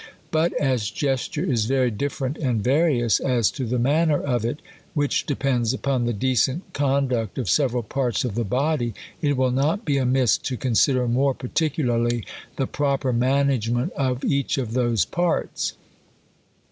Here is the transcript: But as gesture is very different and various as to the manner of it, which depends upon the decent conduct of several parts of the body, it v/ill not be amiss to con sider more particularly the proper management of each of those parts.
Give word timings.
But 0.31 0.51
as 0.53 0.89
gesture 0.89 1.43
is 1.43 1.65
very 1.65 1.91
different 1.91 2.39
and 2.39 2.63
various 2.63 3.19
as 3.19 3.51
to 3.51 3.67
the 3.67 3.77
manner 3.77 4.19
of 4.19 4.43
it, 4.43 4.59
which 4.95 5.27
depends 5.27 5.75
upon 5.75 6.05
the 6.05 6.11
decent 6.13 6.63
conduct 6.73 7.37
of 7.37 7.47
several 7.47 7.83
parts 7.83 8.25
of 8.25 8.33
the 8.33 8.43
body, 8.43 8.95
it 9.21 9.35
v/ill 9.35 9.51
not 9.51 9.85
be 9.85 9.99
amiss 9.99 10.39
to 10.39 10.57
con 10.57 10.73
sider 10.73 11.07
more 11.07 11.35
particularly 11.35 12.25
the 12.55 12.65
proper 12.65 13.13
management 13.13 13.91
of 13.93 14.25
each 14.25 14.57
of 14.57 14.73
those 14.73 15.05
parts. 15.05 15.73